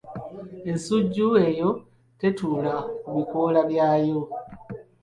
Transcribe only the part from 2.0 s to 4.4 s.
tetuula ku bikoola byayo.